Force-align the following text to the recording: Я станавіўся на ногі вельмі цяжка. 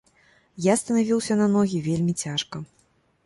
Я 0.65 0.73
станавіўся 0.83 1.37
на 1.43 1.47
ногі 1.55 1.81
вельмі 1.89 2.13
цяжка. 2.25 2.57